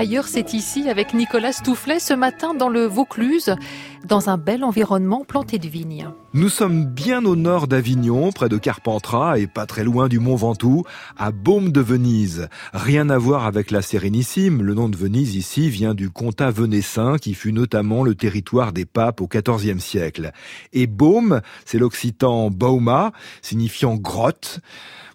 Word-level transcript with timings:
Ailleurs, 0.00 0.28
c'est 0.28 0.54
ici 0.54 0.88
avec 0.88 1.12
Nicolas 1.12 1.52
Stoufflet 1.52 1.98
ce 1.98 2.14
matin 2.14 2.54
dans 2.54 2.70
le 2.70 2.86
Vaucluse, 2.86 3.54
dans 4.04 4.28
un 4.28 4.38
bel 4.38 4.64
environnement 4.64 5.24
planté 5.24 5.58
de 5.58 5.68
vignes. 5.68 6.08
Nous 6.32 6.48
sommes 6.48 6.84
bien 6.84 7.24
au 7.24 7.36
nord 7.36 7.66
d'Avignon, 7.66 8.32
près 8.32 8.48
de 8.48 8.56
Carpentras 8.56 9.38
et 9.38 9.46
pas 9.46 9.66
très 9.66 9.84
loin 9.84 10.08
du 10.08 10.18
Mont 10.18 10.36
Ventoux, 10.36 10.84
à 11.18 11.32
Baume 11.32 11.72
de 11.72 11.80
Venise. 11.80 12.48
Rien 12.72 13.10
à 13.10 13.18
voir 13.18 13.46
avec 13.46 13.70
la 13.70 13.82
Sérénissime. 13.82 14.62
Le 14.62 14.74
nom 14.74 14.88
de 14.88 14.96
Venise 14.96 15.34
ici 15.34 15.70
vient 15.70 15.94
du 15.94 16.10
comtat 16.10 16.50
venessin 16.50 17.16
qui 17.18 17.34
fut 17.34 17.52
notamment 17.52 18.04
le 18.04 18.14
territoire 18.14 18.72
des 18.72 18.86
papes 18.86 19.20
au 19.20 19.28
XIVe 19.28 19.80
siècle. 19.80 20.32
Et 20.72 20.86
Baume, 20.86 21.40
c'est 21.64 21.78
l'occitan 21.78 22.50
bauma, 22.50 23.12
signifiant 23.42 23.96
grotte. 23.96 24.60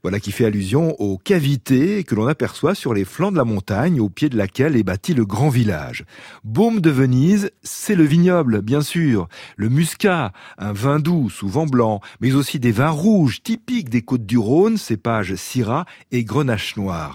Voilà 0.06 0.20
qui 0.20 0.32
fait 0.32 0.46
allusion 0.46 0.96
aux 1.02 1.18
cavités 1.18 2.04
que 2.04 2.14
l'on 2.14 2.28
aperçoit 2.28 2.76
sur 2.76 2.94
les 2.94 3.06
flancs 3.06 3.32
de 3.32 3.38
la 3.38 3.44
montagne 3.44 4.00
au 4.00 4.08
pied 4.08 4.30
de 4.30 4.38
laquelle 4.38 4.76
est 4.76 4.84
bâti 4.84 5.16
le 5.16 5.26
grand 5.26 5.50
village. 5.50 6.06
Baume 6.44 6.80
de 6.80 6.92
Venise, 6.92 7.50
c'est 7.64 7.96
le 7.96 8.04
vignoble, 8.04 8.62
bien 8.62 8.75
sûr. 8.82 9.28
Le 9.58 9.70
muscat, 9.70 10.32
un 10.58 10.74
vin 10.74 11.00
doux, 11.00 11.30
souvent 11.30 11.66
blanc, 11.66 12.02
mais 12.20 12.34
aussi 12.34 12.60
des 12.60 12.72
vins 12.72 12.90
rouges 12.90 13.42
typiques 13.44 13.90
des 13.90 14.02
côtes 14.02 14.26
du 14.26 14.38
Rhône, 14.38 14.78
cépages 14.78 15.36
Syrah 15.36 15.86
et 16.12 16.24
Grenache 16.24 16.78
noir. 16.78 17.14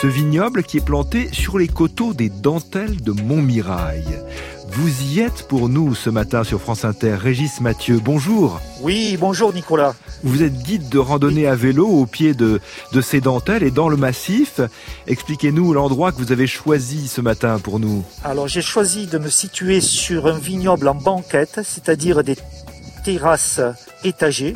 Ce 0.00 0.06
vignoble 0.06 0.62
qui 0.62 0.78
est 0.78 0.84
planté 0.84 1.28
sur 1.32 1.58
les 1.58 1.68
coteaux 1.68 2.14
des 2.14 2.30
dentelles 2.30 3.02
de 3.02 3.12
Montmirail. 3.12 4.04
Vous 4.80 5.02
y 5.02 5.18
êtes 5.18 5.48
pour 5.48 5.68
nous 5.68 5.96
ce 5.96 6.08
matin 6.08 6.44
sur 6.44 6.60
France 6.60 6.84
Inter. 6.84 7.16
Régis 7.16 7.60
Mathieu, 7.60 7.98
bonjour. 8.00 8.60
Oui, 8.80 9.16
bonjour 9.18 9.52
Nicolas. 9.52 9.96
Vous 10.22 10.44
êtes 10.44 10.56
guide 10.56 10.88
de 10.88 11.00
randonnée 11.00 11.48
à 11.48 11.56
vélo 11.56 11.88
au 11.88 12.06
pied 12.06 12.32
de, 12.32 12.60
de 12.92 13.00
ces 13.00 13.20
dentelles 13.20 13.64
et 13.64 13.72
dans 13.72 13.88
le 13.88 13.96
massif. 13.96 14.60
Expliquez-nous 15.08 15.72
l'endroit 15.72 16.12
que 16.12 16.18
vous 16.18 16.30
avez 16.30 16.46
choisi 16.46 17.08
ce 17.08 17.20
matin 17.20 17.58
pour 17.58 17.80
nous. 17.80 18.04
Alors 18.22 18.46
j'ai 18.46 18.62
choisi 18.62 19.08
de 19.08 19.18
me 19.18 19.30
situer 19.30 19.80
sur 19.80 20.28
un 20.28 20.38
vignoble 20.38 20.86
en 20.86 20.94
banquette, 20.94 21.58
c'est-à-dire 21.64 22.22
des 22.22 22.36
terrasses 23.04 23.60
étagées 24.04 24.54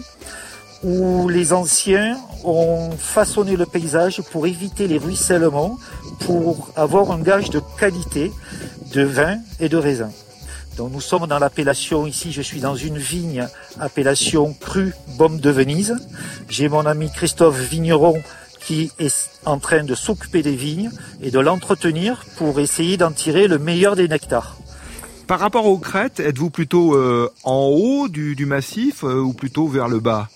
où 0.84 1.28
les 1.28 1.52
anciens 1.52 2.16
ont 2.44 2.90
façonné 2.98 3.56
le 3.56 3.66
paysage 3.66 4.20
pour 4.32 4.46
éviter 4.46 4.88
les 4.88 4.98
ruissellements, 4.98 5.78
pour 6.26 6.70
avoir 6.76 7.10
un 7.10 7.20
gage 7.20 7.50
de 7.50 7.60
qualité 7.78 8.32
de 8.92 9.02
vin 9.02 9.38
et 9.60 9.68
de 9.68 9.76
raisin. 9.76 10.10
Donc 10.76 10.92
nous 10.92 11.00
sommes 11.00 11.26
dans 11.26 11.38
l'appellation, 11.38 12.06
ici 12.06 12.32
je 12.32 12.40
suis 12.40 12.60
dans 12.60 12.74
une 12.74 12.98
vigne, 12.98 13.46
appellation 13.78 14.54
crue 14.58 14.94
Baume 15.18 15.38
de 15.38 15.50
Venise. 15.50 15.96
J'ai 16.48 16.68
mon 16.68 16.86
ami 16.86 17.10
Christophe 17.10 17.58
Vigneron 17.58 18.22
qui 18.60 18.90
est 18.98 19.30
en 19.44 19.58
train 19.58 19.82
de 19.82 19.94
s'occuper 19.94 20.42
des 20.42 20.54
vignes 20.54 20.90
et 21.20 21.30
de 21.30 21.38
l'entretenir 21.40 22.24
pour 22.36 22.60
essayer 22.60 22.96
d'en 22.96 23.10
tirer 23.10 23.48
le 23.48 23.58
meilleur 23.58 23.96
des 23.96 24.08
nectars. 24.08 24.56
Par 25.26 25.40
rapport 25.40 25.66
aux 25.66 25.78
crêtes, 25.78 26.20
êtes-vous 26.20 26.50
plutôt 26.50 26.94
euh, 26.94 27.30
en 27.44 27.66
haut 27.66 28.08
du, 28.08 28.34
du 28.34 28.46
massif 28.46 29.04
euh, 29.04 29.20
ou 29.20 29.32
plutôt 29.32 29.66
vers 29.66 29.88
le 29.88 30.00
bas? 30.00 30.28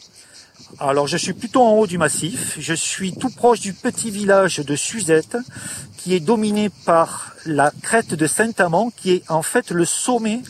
Alors 0.78 1.06
je 1.06 1.16
suis 1.16 1.32
plutôt 1.32 1.62
en 1.62 1.72
haut 1.74 1.86
du 1.86 1.96
massif, 1.96 2.56
je 2.58 2.74
suis 2.74 3.12
tout 3.12 3.30
proche 3.30 3.60
du 3.60 3.72
petit 3.72 4.10
village 4.10 4.58
de 4.58 4.76
Suzette 4.76 5.36
qui 5.96 6.14
est 6.14 6.20
dominé 6.20 6.70
par 6.84 7.34
la 7.46 7.70
crête 7.82 8.14
de 8.14 8.26
Saint-Amand 8.26 8.90
qui 8.96 9.12
est 9.12 9.30
en 9.30 9.42
fait 9.42 9.70
le 9.70 9.84
sommet 9.84 10.42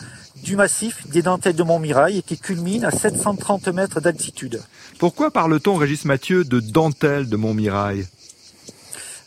du 0.42 0.56
massif 0.56 1.06
des 1.09 1.22
dentelles 1.22 1.56
de 1.56 1.62
Montmirail 1.62 2.19
et 2.19 2.22
qui 2.22 2.39
culmine 2.39 2.84
à 2.84 2.91
730 2.91 3.69
mètres 3.69 4.00
d'altitude. 4.00 4.62
Pourquoi 4.98 5.31
parle-t-on, 5.31 5.77
Régis 5.77 6.05
Mathieu, 6.05 6.44
de 6.44 6.61
dentelle 6.61 7.28
de 7.28 7.37
Montmirail? 7.37 8.06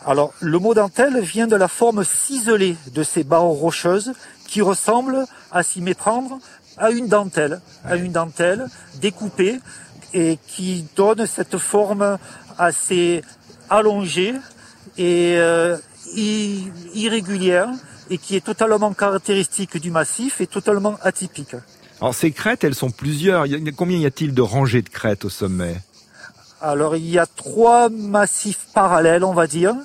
Alors 0.05 0.33
le 0.39 0.59
mot 0.59 0.73
dentelle 0.73 1.19
vient 1.21 1.47
de 1.47 1.55
la 1.55 1.67
forme 1.67 2.03
ciselée 2.03 2.77
de 2.93 3.03
ces 3.03 3.23
barres 3.23 3.43
rocheuses 3.43 4.13
qui 4.47 4.61
ressemblent 4.61 5.25
à 5.51 5.61
s'y 5.63 5.81
méprendre 5.81 6.39
à 6.77 6.91
une 6.91 7.07
dentelle, 7.07 7.61
à 7.83 7.95
une 7.95 8.11
dentelle 8.11 8.67
découpée 9.01 9.59
et 10.13 10.37
qui 10.47 10.85
donne 10.95 11.25
cette 11.25 11.57
forme 11.57 12.17
assez 12.57 13.21
allongée 13.69 14.33
et 14.97 15.35
euh, 15.37 15.77
irrégulière 16.15 17.69
et 18.09 18.17
qui 18.17 18.35
est 18.35 18.43
totalement 18.43 18.93
caractéristique 18.93 19.77
du 19.77 19.91
massif 19.91 20.41
et 20.41 20.47
totalement 20.47 20.97
atypique. 21.01 21.55
Alors 22.01 22.15
ces 22.15 22.31
crêtes, 22.31 22.63
elles 22.63 22.75
sont 22.75 22.89
plusieurs. 22.89 23.45
Combien 23.75 23.97
y 23.97 24.05
a-t-il 24.05 24.33
de 24.33 24.41
rangées 24.41 24.81
de 24.81 24.89
crêtes 24.89 25.25
au 25.25 25.29
sommet? 25.29 25.81
Alors 26.61 26.95
il 26.95 27.09
y 27.09 27.19
a 27.19 27.25
trois 27.25 27.89
massifs 27.89 28.67
parallèles, 28.73 29.23
on 29.23 29.33
va 29.33 29.47
dire. 29.47 29.75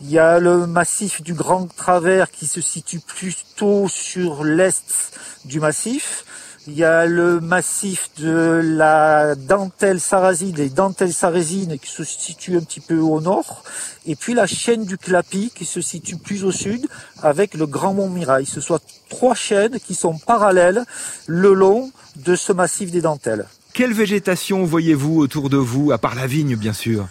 Il 0.00 0.10
y 0.10 0.18
a 0.18 0.38
le 0.38 0.66
massif 0.66 1.22
du 1.22 1.34
Grand 1.34 1.66
Travers 1.66 2.30
qui 2.30 2.46
se 2.46 2.60
situe 2.60 3.00
plutôt 3.00 3.88
sur 3.88 4.44
l'est 4.44 5.12
du 5.44 5.60
massif. 5.60 6.24
Il 6.66 6.72
y 6.72 6.84
a 6.84 7.04
le 7.04 7.40
massif 7.40 8.08
de 8.18 8.62
la 8.64 9.34
dentelle 9.34 10.00
sarrasine, 10.00 10.56
les 10.56 10.70
dentelles 10.70 11.12
sarrasines 11.12 11.78
qui 11.78 11.90
se 11.90 12.04
situent 12.04 12.56
un 12.56 12.62
petit 12.62 12.80
peu 12.80 12.98
au 12.98 13.20
nord. 13.20 13.64
Et 14.06 14.16
puis 14.16 14.32
la 14.32 14.46
chaîne 14.46 14.86
du 14.86 14.96
Clapi 14.96 15.52
qui 15.54 15.66
se 15.66 15.82
situe 15.82 16.16
plus 16.16 16.42
au 16.42 16.52
sud 16.52 16.86
avec 17.22 17.52
le 17.52 17.66
Grand 17.66 17.92
Mont 17.92 18.08
Mirail. 18.08 18.46
Ce 18.46 18.62
sont 18.62 18.78
trois 19.10 19.34
chaînes 19.34 19.78
qui 19.78 19.94
sont 19.94 20.16
parallèles 20.16 20.84
le 21.26 21.52
long 21.52 21.92
de 22.16 22.34
ce 22.34 22.52
massif 22.52 22.90
des 22.90 23.02
dentelles. 23.02 23.46
Quelle 23.74 23.92
végétation 23.92 24.64
voyez-vous 24.64 25.18
autour 25.18 25.50
de 25.50 25.58
vous, 25.58 25.92
à 25.92 25.98
part 25.98 26.14
la 26.14 26.26
vigne 26.26 26.56
bien 26.56 26.72
sûr? 26.72 27.06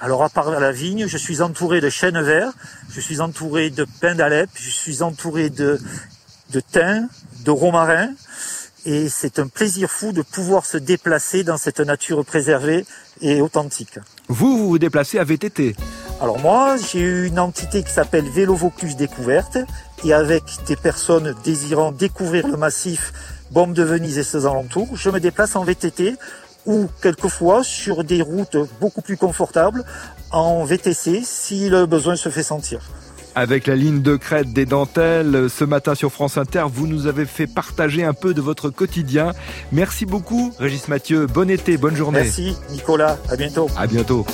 Alors 0.00 0.22
à 0.22 0.30
part 0.30 0.50
la 0.50 0.72
vigne, 0.72 1.06
je 1.06 1.18
suis 1.18 1.42
entouré 1.42 1.82
de 1.82 1.90
chênes 1.90 2.22
verts, 2.22 2.52
je 2.90 3.00
suis 3.00 3.20
entouré 3.20 3.68
de 3.68 3.86
pins 4.00 4.14
d'Alep, 4.14 4.48
je 4.54 4.70
suis 4.70 5.02
entouré 5.02 5.50
de, 5.50 5.78
de 6.52 6.60
thym, 6.60 7.08
de 7.46 7.50
romarin, 7.52 8.10
et 8.84 9.08
c'est 9.08 9.38
un 9.38 9.46
plaisir 9.46 9.90
fou 9.90 10.12
de 10.12 10.22
pouvoir 10.22 10.66
se 10.66 10.76
déplacer 10.76 11.44
dans 11.44 11.56
cette 11.56 11.80
nature 11.80 12.24
préservée 12.24 12.84
et 13.20 13.40
authentique. 13.40 13.98
Vous, 14.28 14.58
vous 14.58 14.68
vous 14.68 14.78
déplacez 14.78 15.18
à 15.18 15.24
VTT 15.24 15.76
Alors 16.20 16.38
moi, 16.40 16.76
j'ai 16.76 17.00
eu 17.00 17.26
une 17.26 17.38
entité 17.38 17.82
qui 17.84 17.90
s'appelle 17.90 18.28
Vélo 18.28 18.54
Vaucluse 18.54 18.96
Découverte 18.96 19.58
et 20.04 20.12
avec 20.12 20.42
des 20.66 20.76
personnes 20.76 21.34
désirant 21.44 21.92
découvrir 21.92 22.48
le 22.48 22.56
massif 22.56 23.12
Bombe 23.52 23.74
de 23.74 23.84
Venise 23.84 24.18
et 24.18 24.24
ses 24.24 24.44
alentours, 24.44 24.96
je 24.96 25.08
me 25.08 25.20
déplace 25.20 25.54
en 25.54 25.62
VTT 25.62 26.16
ou 26.66 26.88
quelquefois 27.00 27.62
sur 27.62 28.02
des 28.02 28.22
routes 28.22 28.56
beaucoup 28.80 29.02
plus 29.02 29.16
confortables 29.16 29.84
en 30.32 30.64
VTC 30.64 31.22
si 31.24 31.68
le 31.68 31.86
besoin 31.86 32.16
se 32.16 32.28
fait 32.28 32.42
sentir. 32.42 32.80
Avec 33.38 33.66
la 33.66 33.76
ligne 33.76 34.00
de 34.00 34.16
crête 34.16 34.54
des 34.54 34.64
dentelles, 34.64 35.48
ce 35.50 35.62
matin 35.64 35.94
sur 35.94 36.10
France 36.10 36.38
Inter, 36.38 36.64
vous 36.72 36.86
nous 36.86 37.06
avez 37.06 37.26
fait 37.26 37.46
partager 37.46 38.02
un 38.02 38.14
peu 38.14 38.32
de 38.32 38.40
votre 38.40 38.70
quotidien. 38.70 39.32
Merci 39.72 40.06
beaucoup, 40.06 40.54
Régis 40.58 40.88
Mathieu. 40.88 41.26
Bon 41.26 41.50
été, 41.50 41.76
bonne 41.76 41.94
journée. 41.94 42.20
Merci, 42.22 42.56
Nicolas. 42.70 43.18
À 43.28 43.36
bientôt. 43.36 43.68
À 43.76 43.86
bientôt. 43.86 44.24